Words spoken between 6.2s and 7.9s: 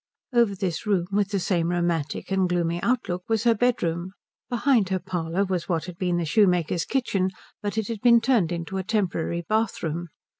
shoemaker's kitchen, but it